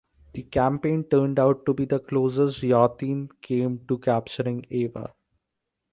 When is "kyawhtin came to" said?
2.63-3.99